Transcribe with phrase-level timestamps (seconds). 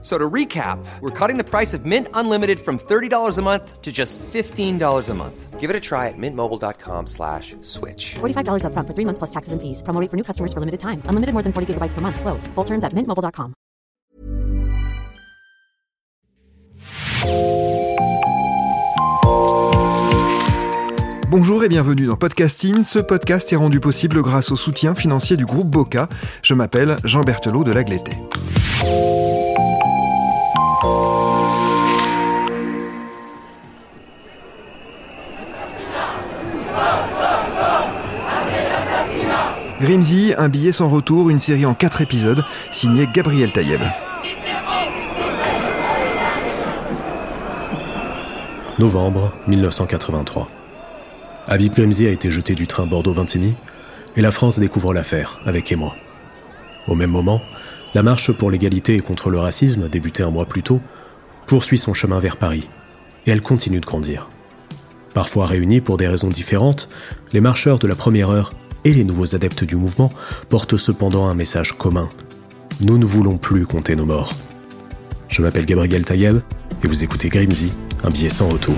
[0.00, 3.90] So to recap, we're cutting the price of Mint Unlimited from $30 a month to
[3.90, 5.58] just $15 a month.
[5.58, 8.14] Give it a try at mintmobile.com slash switch.
[8.20, 9.82] $45 upfront for three months plus taxes and fees.
[9.82, 11.02] Promo rate for new customers for limited time.
[11.06, 12.20] Unlimited more than 40 gigabytes per month.
[12.20, 12.46] Slows.
[12.54, 13.54] Full terms at mintmobile.com.
[21.30, 22.84] Bonjour et bienvenue dans Podcasting.
[22.84, 26.08] Ce podcast est rendu possible grâce au soutien financier du groupe Boca.
[26.42, 28.12] Je m'appelle Jean Berthelot de Lagleté.
[39.80, 43.80] Grimsy, un billet sans retour, une série en quatre épisodes, signée Gabriel Taïeb.
[48.80, 50.48] Novembre 1983.
[51.46, 53.54] Habib Grimsy a été jeté du train Bordeaux-Vintigny
[54.16, 55.94] et la France découvre l'affaire avec émoi.
[56.88, 57.40] Au même moment,
[57.94, 60.80] la marche pour l'égalité et contre le racisme, débutée un mois plus tôt,
[61.46, 62.68] poursuit son chemin vers Paris
[63.26, 64.28] et elle continue de grandir.
[65.14, 66.88] Parfois réunis pour des raisons différentes,
[67.32, 68.50] les marcheurs de la première heure
[68.84, 70.12] et les nouveaux adeptes du mouvement
[70.48, 72.08] portent cependant un message commun.
[72.80, 74.34] Nous ne voulons plus compter nos morts.
[75.28, 76.38] Je m'appelle Gabriel Taïeb
[76.82, 77.72] et vous écoutez Grimsy,
[78.04, 78.76] un billet sans retour.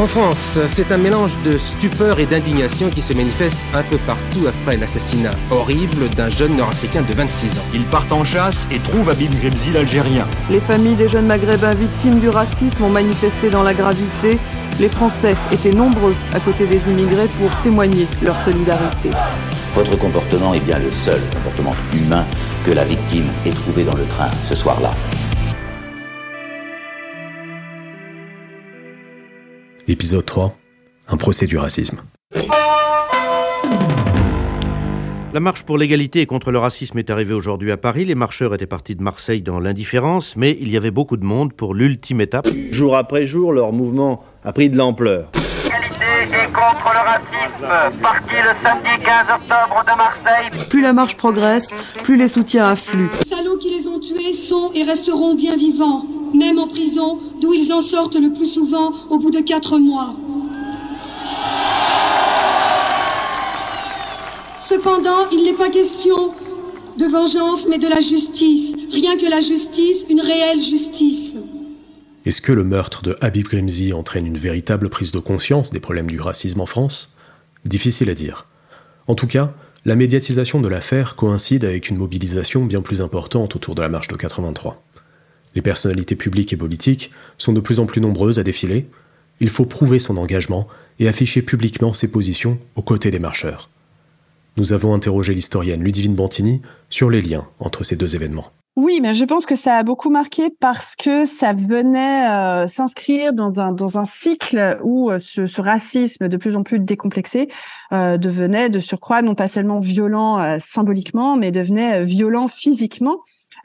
[0.00, 4.46] En France, c'est un mélange de stupeur et d'indignation qui se manifeste un peu partout
[4.46, 7.64] après l'assassinat horrible d'un jeune Nord-Africain de 26 ans.
[7.74, 10.28] Ils partent en chasse et trouvent Habib Grimsy l'Algérien.
[10.50, 14.38] Les familles des jeunes maghrébins victimes du racisme ont manifesté dans la gravité.
[14.80, 19.10] Les Français étaient nombreux à côté des immigrés pour témoigner leur solidarité.
[19.72, 22.24] Votre comportement est bien le seul comportement humain
[22.64, 24.92] que la victime ait trouvé dans le train ce soir-là.
[29.88, 30.54] Épisode 3.
[31.08, 31.98] Un procès du racisme.
[35.34, 38.04] La marche pour l'égalité et contre le racisme est arrivée aujourd'hui à Paris.
[38.04, 41.52] Les marcheurs étaient partis de Marseille dans l'indifférence, mais il y avait beaucoup de monde
[41.52, 42.48] pour l'ultime étape.
[42.70, 45.28] Jour après jour, leur mouvement a pris de l'ampleur.
[46.30, 50.66] Et contre le racisme, parti le samedi 15 octobre de Marseille.
[50.68, 51.68] Plus la marche progresse,
[52.02, 53.08] plus les soutiens affluent.
[53.24, 56.04] Les salauds qui les ont tués sont et resteront bien vivants,
[56.34, 60.14] même en prison, d'où ils en sortent le plus souvent au bout de quatre mois.
[64.68, 66.32] Cependant, il n'est pas question
[66.98, 68.74] de vengeance, mais de la justice.
[68.92, 71.36] Rien que la justice, une réelle justice.
[72.28, 76.10] Est-ce que le meurtre de Habib Grimsy entraîne une véritable prise de conscience des problèmes
[76.10, 77.14] du racisme en France?
[77.64, 78.46] Difficile à dire.
[79.06, 79.54] En tout cas,
[79.86, 84.08] la médiatisation de l'affaire coïncide avec une mobilisation bien plus importante autour de la marche
[84.08, 84.84] de 83.
[85.54, 88.90] Les personnalités publiques et politiques sont de plus en plus nombreuses à défiler.
[89.40, 90.68] Il faut prouver son engagement
[90.98, 93.70] et afficher publiquement ses positions aux côtés des marcheurs.
[94.58, 98.52] Nous avons interrogé l'historienne Ludivine Bantini sur les liens entre ces deux événements.
[98.76, 103.32] Oui, mais je pense que ça a beaucoup marqué parce que ça venait euh, s'inscrire
[103.32, 107.48] dans un, dans un cycle où euh, ce, racisme de plus en plus décomplexé
[107.92, 113.18] euh, devenait de surcroît non pas seulement violent symboliquement, mais devenait violent physiquement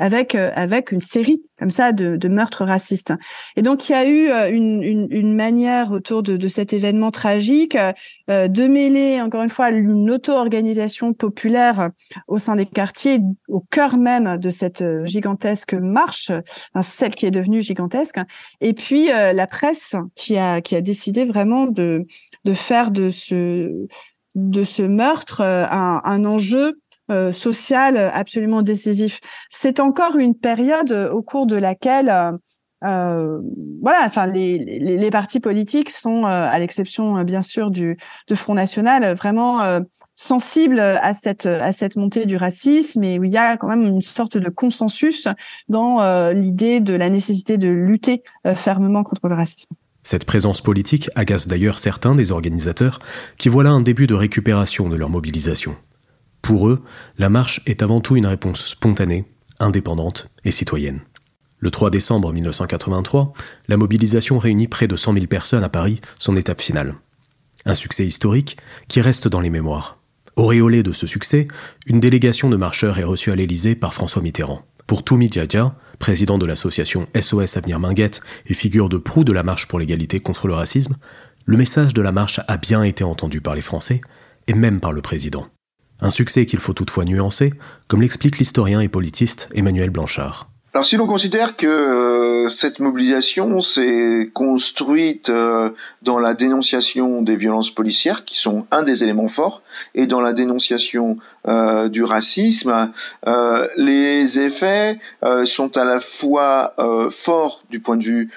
[0.04, 3.14] avec euh, avec une série comme ça de, de, meurtres racistes.
[3.56, 6.74] Et donc il y a eu euh, une, une, une manière autour de, de, cet
[6.74, 7.78] événement tragique
[8.30, 11.90] euh, de mêler encore une fois une auto-organisation populaire
[12.28, 16.32] au sein des quartiers, au cœur même de cette gigantesque marche,
[16.74, 18.20] enfin, celle qui est devenue gigantesque,
[18.60, 22.06] et puis la presse qui a qui a décidé vraiment de
[22.44, 23.88] de faire de ce
[24.36, 26.80] de ce meurtre un, un enjeu
[27.12, 29.20] euh, social absolument décisif.
[29.50, 32.10] C'est encore une période euh, au cours de laquelle
[32.86, 33.40] euh,
[33.82, 37.98] voilà, enfin les, les, les, partis politiques sont, à l'exception bien sûr du
[38.30, 39.62] de Front National, vraiment
[40.16, 43.84] sensibles à cette à cette montée du racisme et où il y a quand même
[43.84, 45.30] une sorte de consensus
[45.70, 48.22] dans l'idée de la nécessité de lutter
[48.56, 49.74] fermement contre le racisme.
[50.04, 53.00] Cette présence politique agace d'ailleurs certains des organisateurs
[53.38, 55.78] qui voient là un début de récupération de leur mobilisation.
[56.44, 56.84] Pour eux,
[57.18, 59.24] la marche est avant tout une réponse spontanée,
[59.60, 61.00] indépendante et citoyenne.
[61.60, 63.32] Le 3 décembre 1983,
[63.70, 66.96] la mobilisation réunit près de 100 000 personnes à Paris, son étape finale.
[67.66, 68.58] Un succès historique
[68.90, 70.00] qui reste dans les mémoires.
[70.36, 71.48] Auréolé de ce succès,
[71.86, 74.66] une délégation de marcheurs est reçue à l'Élysée par François Mitterrand.
[74.86, 79.44] Pour Toumi Djadja, président de l'association SOS Avenir Minguette et figure de proue de la
[79.44, 80.98] marche pour l'égalité contre le racisme,
[81.46, 84.02] le message de la marche a bien été entendu par les Français
[84.48, 85.48] et même par le président.
[86.02, 87.54] Un succès qu'il faut toutefois nuancer,
[87.88, 90.48] comme l'explique l'historien et politiste Emmanuel Blanchard.
[90.76, 95.70] Alors si l'on considère que euh, cette mobilisation s'est construite euh,
[96.02, 99.62] dans la dénonciation des violences policières, qui sont un des éléments forts,
[99.94, 101.18] et dans la dénonciation
[101.48, 102.92] euh, du racisme,
[103.78, 105.00] les effets
[105.46, 106.74] sont à la fois
[107.12, 108.30] forts du point de vue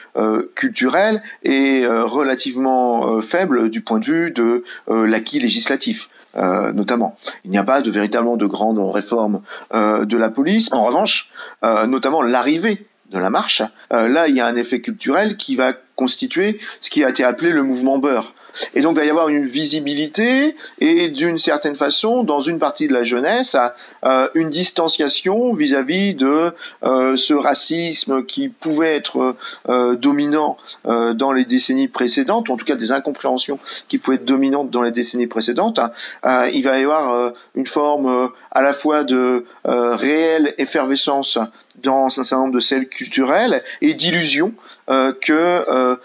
[0.54, 6.08] culturel et relativement faibles du point de vue de l'acquis législatif.
[6.36, 7.16] Euh, notamment.
[7.44, 9.40] Il n'y a pas de véritablement de grandes réformes
[9.72, 10.70] euh, de la police.
[10.70, 11.30] En revanche,
[11.64, 15.74] euh, notamment l'arrivée de la marche, là il y a un effet culturel qui va
[15.94, 18.34] constituer ce qui a été appelé le mouvement beurre.
[18.74, 22.88] Et donc il va y avoir une visibilité et d'une certaine façon, dans une partie
[22.88, 23.56] de la jeunesse,
[24.04, 26.52] euh, une distanciation vis-à-vis de
[26.84, 29.36] euh, ce racisme qui pouvait être
[29.68, 33.58] euh, dominant dans les décennies précédentes, ou en tout cas des incompréhensions
[33.88, 35.80] qui pouvaient être dominantes dans les décennies précédentes.
[36.24, 41.38] il va y avoir une forme à la fois de réelle effervescence
[41.82, 44.52] dans un certain nombre de celles culturelles et d'illusions
[44.86, 45.98] que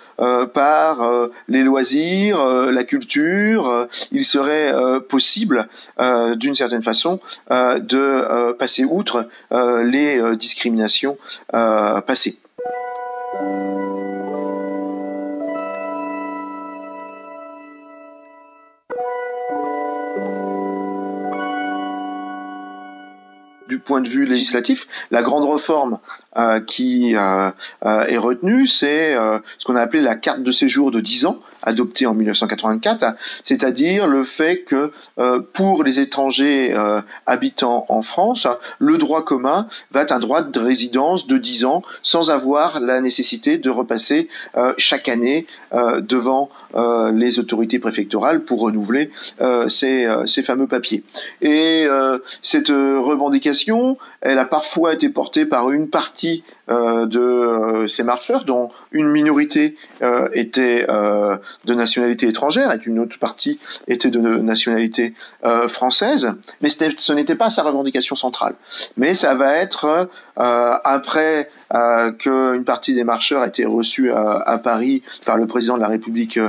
[0.53, 4.73] par les loisirs, la culture, il serait
[5.07, 5.67] possible
[6.35, 7.19] d'une certaine façon
[7.49, 11.17] de passer outre les discriminations
[11.51, 12.40] passées.
[23.81, 25.99] Point de vue législatif, la grande réforme
[26.65, 27.51] qui euh,
[27.85, 29.15] euh, est retenue, c'est
[29.57, 34.07] ce qu'on a appelé la carte de séjour de 10 ans, adoptée en 1984, c'est-à-dire
[34.07, 34.91] le fait que
[35.53, 36.75] pour les étrangers
[37.27, 38.47] habitant en France,
[38.79, 43.01] le droit commun va être un droit de résidence de 10 ans sans avoir la
[43.01, 44.27] nécessité de repasser
[44.77, 45.45] chaque année
[45.99, 46.49] devant
[47.13, 49.11] les autorités préfectorales pour renouveler
[49.67, 51.03] ces, ces fameux papiers.
[51.41, 51.85] Et
[52.41, 56.20] cette revendication elle a parfois été portée par une partie
[56.69, 60.85] euh, de euh, ces marcheurs, dont une minorité euh, était
[61.65, 65.13] de nationalité étrangère et une autre partie était de nationalité
[65.67, 66.31] française.
[66.61, 68.55] Mais ce n'était pas sa revendication centrale.
[68.97, 71.49] Mais ça va être après
[72.19, 76.39] qu'une partie des marcheurs a été reçue à, Paris par le président de la République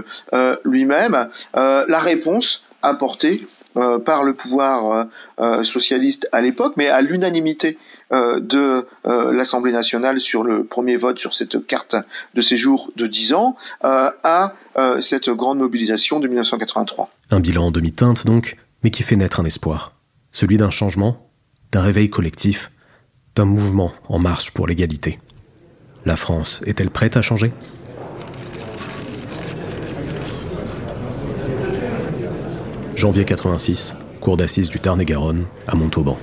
[0.65, 3.47] lui-même, la réponse apportée
[3.77, 5.05] euh, par le pouvoir euh,
[5.41, 7.79] euh, socialiste à l'époque, mais à l'unanimité
[8.11, 11.97] de l'Assemblée nationale sur le premier vote sur cette carte
[12.35, 14.53] de séjour de 10 ans, à
[15.01, 17.09] cette grande mobilisation de 1983.
[17.31, 19.95] Un bilan en demi-teinte donc, mais qui fait naître un espoir,
[20.31, 21.27] celui d'un changement,
[21.73, 22.71] d'un réveil collectif,
[23.35, 25.19] d'un mouvement en marche pour l'égalité.
[26.05, 27.51] La France est-elle prête à changer?
[33.03, 36.17] Janvier 86, cour d'assises du Tarn-et-Garonne, à Montauban.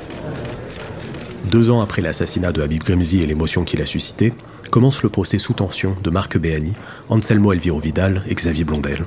[1.52, 4.32] Deux ans après l'assassinat de Habib Grimzi et l'émotion qu'il a suscité,
[4.72, 6.72] commence le procès sous tension de Marc Béani,
[7.10, 9.04] Anselmo Elviro Vidal et Xavier Blondel.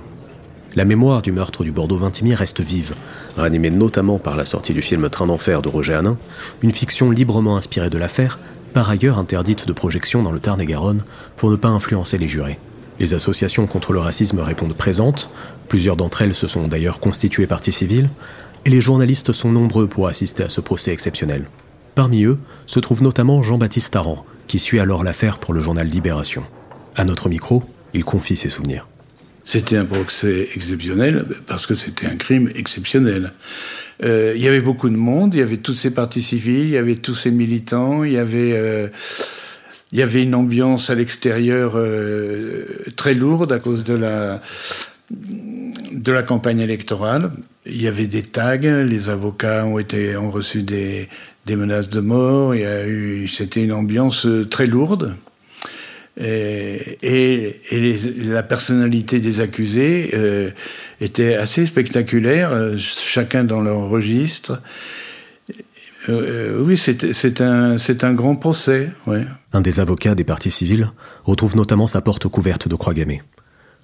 [0.76, 2.94] La mémoire du meurtre du Bordeaux-Vintimille reste vive,
[3.38, 6.18] ranimée notamment par la sortie du film Train d'enfer de Roger Hanin,
[6.60, 8.38] une fiction librement inspirée de l'affaire,
[8.74, 11.04] par ailleurs interdite de projection dans le Tarn-et-Garonne
[11.38, 12.58] pour ne pas influencer les jurés.
[13.00, 15.30] Les associations contre le racisme répondent présentes,
[15.68, 18.10] plusieurs d'entre elles se sont d'ailleurs constituées partie civile,
[18.64, 21.46] et les journalistes sont nombreux pour assister à ce procès exceptionnel.
[21.94, 26.44] Parmi eux se trouve notamment Jean-Baptiste Tarrant, qui suit alors l'affaire pour le journal Libération.
[26.94, 27.62] À notre micro,
[27.94, 28.86] il confie ses souvenirs.
[29.44, 33.32] C'était un procès exceptionnel parce que c'était un crime exceptionnel.
[34.04, 36.70] Euh, il y avait beaucoup de monde, il y avait tous ces partis civils, il
[36.70, 38.88] y avait tous ces militants, il y avait euh,
[39.92, 42.64] il y avait une ambiance à l'extérieur euh,
[42.96, 44.38] très lourde à cause de la
[45.10, 47.32] de la campagne électorale.
[47.66, 51.08] Il y avait des tags, les avocats ont été ont reçu des,
[51.44, 52.54] des menaces de mort.
[53.28, 55.16] C'était une ambiance très lourde.
[56.20, 60.50] Et, et, la personnalité des accusés euh,
[61.00, 64.60] était assez spectaculaire, euh, chacun dans leur registre.
[66.08, 68.90] Euh, oui, c'est un, un grand procès.
[69.06, 69.24] Ouais.
[69.52, 70.90] Un des avocats des parties civiles
[71.24, 73.22] retrouve notamment sa porte couverte de croix gammées.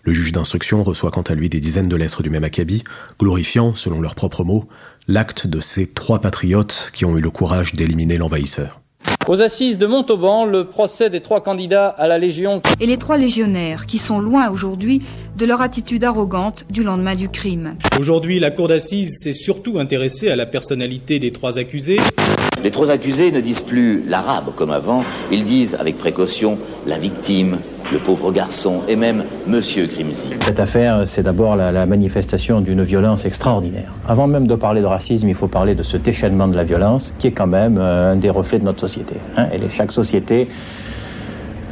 [0.03, 2.83] Le juge d'instruction reçoit quant à lui des dizaines de lettres du même acabit,
[3.19, 4.69] glorifiant, selon leurs propres mots,
[5.07, 8.81] l'acte de ces trois patriotes qui ont eu le courage d'éliminer l'envahisseur.
[9.29, 12.63] Aux assises de Montauban, le procès des trois candidats à la Légion.
[12.81, 15.03] Et les trois légionnaires, qui sont loin aujourd'hui
[15.37, 17.75] de leur attitude arrogante du lendemain du crime.
[17.99, 21.99] Aujourd'hui, la cour d'assises s'est surtout intéressée à la personnalité des trois accusés.
[22.65, 27.59] Les trois accusés ne disent plus l'arabe comme avant, ils disent avec précaution la victime,
[27.93, 30.29] le pauvre garçon et même Monsieur Grimsy.
[30.45, 33.93] Cette affaire, c'est d'abord la, la manifestation d'une violence extraordinaire.
[34.09, 37.15] Avant même de parler de racisme, il faut parler de ce déchaînement de la violence
[37.19, 39.15] qui est quand même euh, un des reflets de notre société.
[39.37, 39.47] hein.
[39.53, 40.49] Et les- chaque société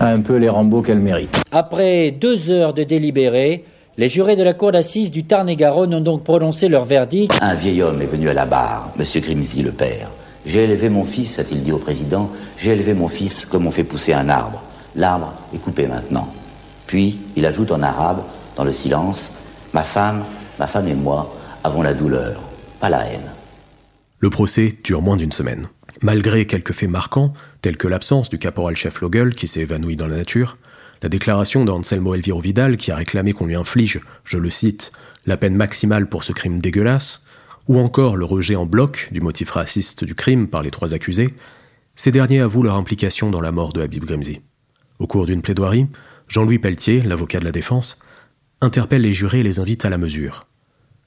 [0.00, 1.34] a un peu les Rambo qu'elle mérite.
[1.52, 3.64] Après deux heures de délibéré,
[3.98, 7.32] les jurés de la cour d'assises du Tarn-et-Garonne ont donc prononcé leur verdict.
[7.40, 10.10] Un vieil homme est venu à la barre, Monsieur Grimsy le père.
[10.46, 13.84] J'ai élevé mon fils, a-t-il dit au président, j'ai élevé mon fils comme on fait
[13.84, 14.62] pousser un arbre.
[14.94, 16.32] L'arbre est coupé maintenant.
[16.86, 18.22] Puis, il ajoute en arabe,
[18.54, 19.32] dans le silence,
[19.74, 20.24] Ma femme,
[20.58, 22.40] ma femme et moi avons la douleur,
[22.80, 23.30] pas la haine.
[24.20, 25.68] Le procès dure moins d'une semaine.
[26.00, 30.16] Malgré quelques faits marquants, tels que l'absence du caporal-chef Logel qui s'est évanoui dans la
[30.16, 30.56] nature,
[31.02, 34.92] la déclaration d'Anselmo Elviro Vidal qui a réclamé qu'on lui inflige, je le cite,
[35.26, 37.22] la peine maximale pour ce crime dégueulasse,
[37.68, 41.34] ou encore le rejet en bloc du motif raciste du crime par les trois accusés,
[41.96, 44.40] ces derniers avouent leur implication dans la mort de Habib Grimzi.
[44.98, 45.86] Au cours d'une plaidoirie,
[46.28, 47.98] Jean-Louis Pelletier, l'avocat de la défense,
[48.60, 50.46] interpelle les jurés et les invite à la mesure.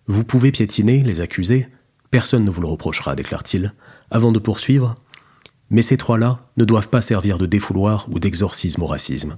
[0.08, 1.68] Vous pouvez piétiner les accusés,
[2.12, 3.74] personne ne vous le reprochera, déclare-t-il,
[4.12, 4.96] avant de poursuivre.
[5.70, 9.38] Mais ces trois-là ne doivent pas servir de défouloir ou d'exorcisme au racisme.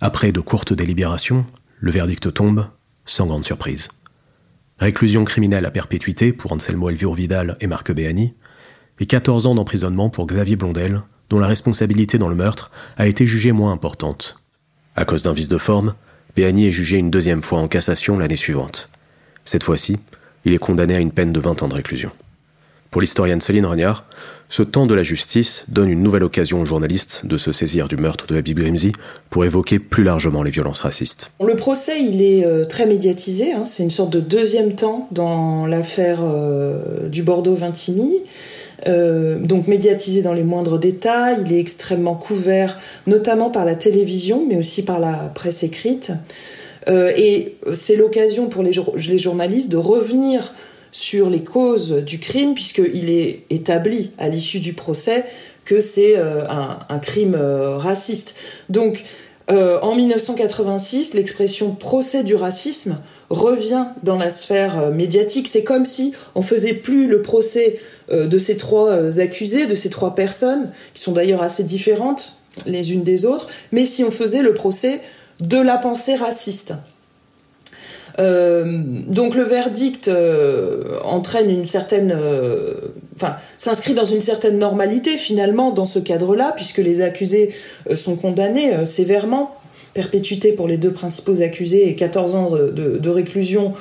[0.00, 1.46] Après de courtes délibérations,
[1.78, 2.66] le verdict tombe,
[3.04, 3.88] sans grande surprise.
[4.84, 8.34] Réclusion criminelle à perpétuité pour Anselmo Elviro Vidal et Marc Béani,
[9.00, 11.00] et 14 ans d'emprisonnement pour Xavier Blondel,
[11.30, 14.38] dont la responsabilité dans le meurtre a été jugée moins importante.
[14.94, 15.94] À cause d'un vice de forme,
[16.36, 18.90] Béani est jugé une deuxième fois en cassation l'année suivante.
[19.46, 20.00] Cette fois-ci,
[20.44, 22.10] il est condamné à une peine de 20 ans de réclusion.
[22.94, 24.04] Pour l'historienne Céline Regnard,
[24.48, 27.96] ce temps de la justice donne une nouvelle occasion aux journalistes de se saisir du
[27.96, 28.92] meurtre de Habib Grimzi
[29.30, 31.32] pour évoquer plus largement les violences racistes.
[31.44, 33.52] Le procès, il est euh, très médiatisé.
[33.52, 33.64] hein.
[33.64, 38.20] C'est une sorte de deuxième temps dans l'affaire euh, du Bordeaux-Vintimille.
[38.86, 44.46] Euh, donc médiatisé dans les moindres détails, il est extrêmement couvert, notamment par la télévision,
[44.48, 46.12] mais aussi par la presse écrite.
[46.86, 50.52] Euh, et c'est l'occasion pour les journalistes de revenir
[50.94, 55.24] sur les causes du crime, puisqu'il est établi à l'issue du procès
[55.64, 58.36] que c'est euh, un, crime euh, raciste.
[58.68, 59.02] Donc,
[59.50, 62.98] euh, en 1986, l'expression procès du racisme
[63.28, 65.48] revient dans la sphère médiatique.
[65.48, 67.80] C'est comme si on faisait plus le procès
[68.12, 73.02] de ces trois accusés, de ces trois personnes, qui sont d'ailleurs assez différentes les unes
[73.02, 75.00] des autres, mais si on faisait le procès
[75.40, 76.74] de la pensée raciste.
[78.18, 78.64] Euh,
[79.08, 82.74] donc le verdict euh, entraîne une certaine, euh,
[83.16, 87.54] enfin s'inscrit dans une certaine normalité finalement dans ce cadre-là, puisque les accusés
[87.94, 89.54] sont condamnés sévèrement,
[89.94, 93.74] perpétuité pour les deux principaux accusés et 14 ans de, réclusion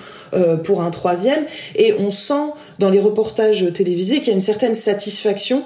[0.63, 1.45] pour un troisième.
[1.75, 5.63] Et on sent dans les reportages télévisés qu'il y a une certaine satisfaction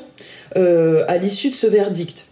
[0.55, 2.27] à l'issue de ce verdict.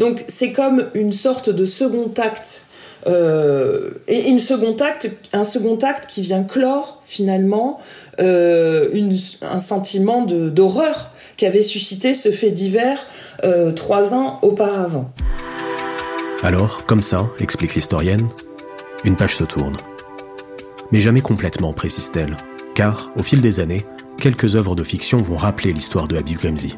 [0.00, 2.64] Donc c'est comme une sorte de second acte
[3.06, 7.80] et une second acte, un second acte qui vient clore finalement
[8.20, 8.90] euh,
[9.42, 13.06] un sentiment d'horreur qu'avait suscité ce fait divers
[13.44, 15.10] euh, trois ans auparavant.
[16.42, 18.28] Alors, comme ça, explique l'historienne,
[19.04, 19.76] une page se tourne.
[20.92, 22.36] Mais jamais complètement, précise-t-elle,
[22.74, 23.86] car, au fil des années,
[24.18, 26.76] quelques œuvres de fiction vont rappeler l'histoire de Habib Grimzi.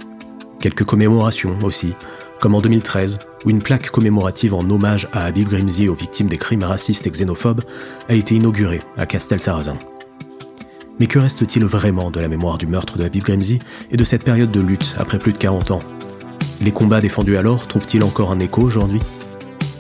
[0.61, 1.95] Quelques commémorations aussi,
[2.43, 6.39] comme en 2013, où une plaque commémorative en hommage à Habib Grimzi aux victimes des
[6.39, 7.63] crimes racistes et xénophobes
[8.09, 9.79] a été inaugurée à Castel-Sarrazin.
[10.99, 13.61] Mais que reste-t-il vraiment de la mémoire du meurtre de Habib Grimzi
[13.93, 15.79] et de cette période de lutte après plus de 40 ans?
[16.61, 19.01] Les combats défendus alors trouvent-ils encore un écho aujourd'hui?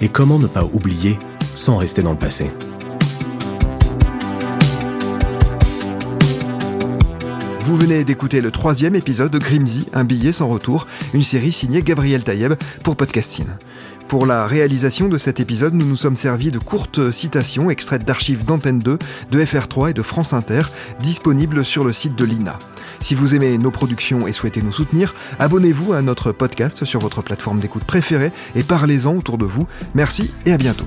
[0.00, 1.18] Et comment ne pas oublier
[1.56, 2.48] sans rester dans le passé?
[7.64, 11.82] Vous venez d'écouter le troisième épisode de Grimsy, un billet sans retour, une série signée
[11.82, 13.46] Gabriel Taïeb pour Podcasting.
[14.08, 18.44] Pour la réalisation de cet épisode, nous nous sommes servis de courtes citations extraites d'archives
[18.44, 18.98] d'Antenne 2,
[19.30, 20.62] de FR3 et de France Inter,
[20.98, 22.58] disponibles sur le site de l'INA.
[22.98, 27.22] Si vous aimez nos productions et souhaitez nous soutenir, abonnez-vous à notre podcast sur votre
[27.22, 29.68] plateforme d'écoute préférée et parlez-en autour de vous.
[29.94, 30.86] Merci et à bientôt.